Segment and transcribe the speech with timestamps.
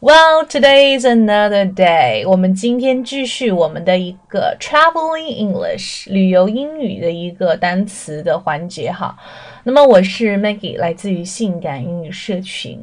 [0.00, 2.24] Well, today is another day.
[2.24, 9.18] 我们今天继续我们的一个 traveling English 旅游英语的一个单词的环节哈。
[9.64, 12.80] 那么我是 Maggie，来自于性感英语社群。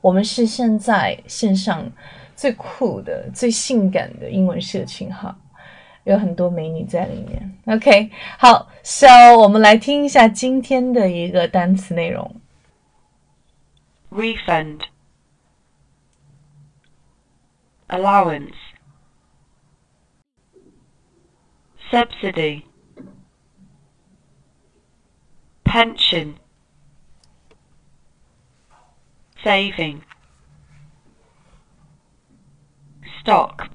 [0.00, 1.86] 我们是现在线上
[2.34, 5.36] 最酷的、最性感的英文社群哈，
[6.04, 7.54] 有很多美女在里面。
[7.66, 12.34] OK，好，So 我们来听一下今天的一个单词内容。
[14.10, 14.78] refund
[17.90, 18.54] allowance.
[21.90, 22.66] Subsidy.
[25.64, 26.38] Pension.
[29.42, 30.04] Saving.
[33.20, 33.70] Stock.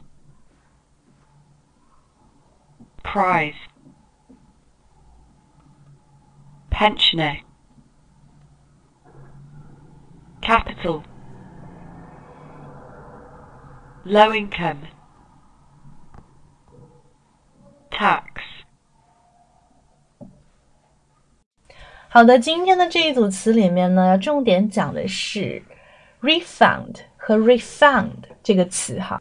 [3.04, 3.54] Prize
[6.76, 7.40] pensioner.
[10.41, 11.05] Capital
[14.05, 14.77] low income
[17.90, 18.21] tax
[22.10, 25.63] 好的，今天的这一组词里面呢，要重点讲的是
[26.21, 28.12] refund 和 refund
[28.43, 29.20] 这个词哈。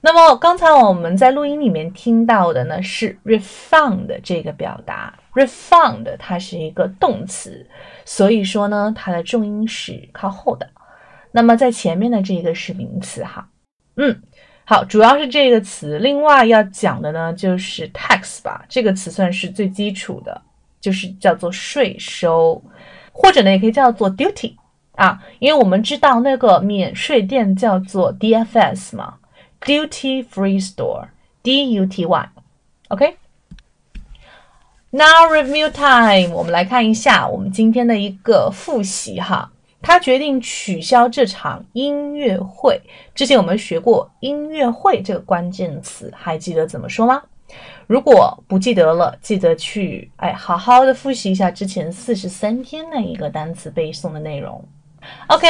[0.00, 7.64] 那么刚才我们在录音里面听到的呢是 refund 这个表达，refund 它是一个动词，
[8.04, 10.68] 所以说呢它的重音是靠后的。
[11.30, 13.48] 那么在前面的这个是名词哈。
[13.96, 14.22] 嗯，
[14.64, 15.98] 好，主要是这个词。
[15.98, 20.42] 另外要讲的呢就是 tax 吧，这个词算是最基础的。
[20.80, 22.60] 就是叫做税收，
[23.12, 24.56] 或者呢也可以叫做 duty
[24.96, 29.14] 啊，因为我们知道那个免税店叫做 DFS 嘛
[29.60, 33.16] ，duty free store，D U T Y，OK。
[34.90, 39.52] Now review time，我们来看一下我们今天的一个复习哈。
[39.82, 42.80] 他决定取消这场音乐会。
[43.14, 47.22] 之前我们学过音乐会这个关键词，还记得怎么说吗？
[47.86, 54.64] 如果不记得了，记得去哎，好好的复习一下之前四十三天的一个单词背诵的内容。
[55.26, 55.46] OK，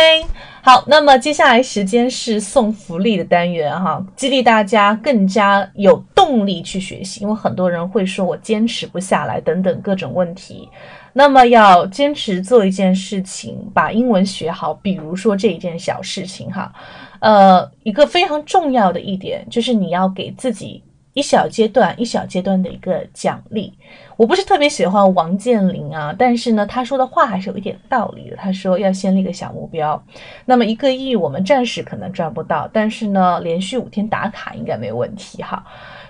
[0.63, 10.69] 好，那么接下来时间是送福利的单元哈，激励大家更加有动力去学习，因为很多人会说我坚持不下来等等各种问题。
[11.13, 16.73] 那么要坚持做一件事情，把英文学好，比如说这一件小事情哈，
[17.19, 20.81] 呃，一个非常重要的一点就是你要给自己。
[21.15, 23.73] 一小阶段一小阶段的一个奖励，
[24.17, 28.37] 我不是特别喜欢王健林啊，但是呢，他说的话还是有一点道理的。
[28.37, 30.03] 他说要先立个小目标，
[30.47, 35.63] 那么一个亿我们暂时可能赚不到，但是呢，连续五天打卡应该没有问题哈。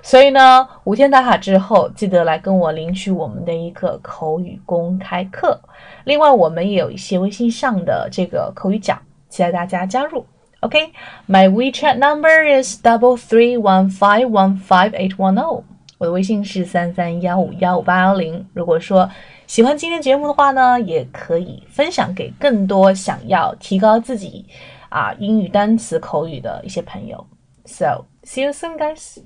[0.03, 5.61] 所以呢，五天打卡之后，记得来跟我领取我们的一个口语公开课。
[6.05, 10.25] 另外，我们也有一些微信上的这个口语奖，期待大家加入。
[10.65, 10.93] OK,
[11.27, 15.65] my WeChat number is double three one five one five eight one zero。
[15.99, 18.47] 我的微信是三三幺五幺五八幺零。
[18.55, 19.11] 如果说
[19.49, 24.47] 喜欢今天节目的话呢，也可以分享给更多想要提高自己
[24.89, 27.27] 啊英语单词口语的一些朋友。
[27.65, 29.19] So see you soon, guys.